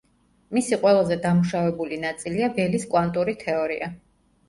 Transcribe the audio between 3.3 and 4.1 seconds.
თეორია.